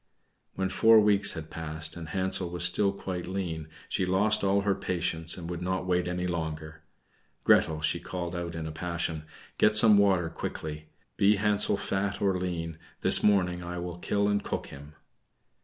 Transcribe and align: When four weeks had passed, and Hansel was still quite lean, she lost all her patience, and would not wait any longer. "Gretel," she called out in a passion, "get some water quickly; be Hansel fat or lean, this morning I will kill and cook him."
When 0.55 0.69
four 0.69 0.99
weeks 0.99 1.33
had 1.33 1.51
passed, 1.51 1.95
and 1.95 2.09
Hansel 2.09 2.49
was 2.49 2.63
still 2.63 2.91
quite 2.91 3.27
lean, 3.27 3.67
she 3.87 4.03
lost 4.03 4.43
all 4.43 4.61
her 4.61 4.73
patience, 4.73 5.37
and 5.37 5.47
would 5.47 5.61
not 5.61 5.85
wait 5.85 6.07
any 6.07 6.25
longer. 6.25 6.81
"Gretel," 7.43 7.81
she 7.81 7.99
called 7.99 8.35
out 8.35 8.55
in 8.55 8.65
a 8.65 8.71
passion, 8.71 9.25
"get 9.59 9.77
some 9.77 9.99
water 9.99 10.27
quickly; 10.27 10.89
be 11.17 11.35
Hansel 11.35 11.77
fat 11.77 12.19
or 12.19 12.35
lean, 12.39 12.79
this 13.01 13.21
morning 13.21 13.63
I 13.63 13.77
will 13.77 13.99
kill 13.99 14.27
and 14.27 14.43
cook 14.43 14.69
him." 14.69 14.95